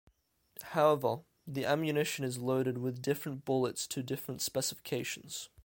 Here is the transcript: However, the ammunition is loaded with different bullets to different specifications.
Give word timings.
However, 0.71 1.19
the 1.45 1.63
ammunition 1.63 2.25
is 2.25 2.39
loaded 2.39 2.79
with 2.79 3.03
different 3.03 3.45
bullets 3.45 3.85
to 3.89 4.01
different 4.01 4.41
specifications. 4.41 5.49